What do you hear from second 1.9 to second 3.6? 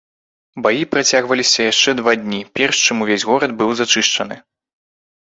два дні, перш чым увесь горад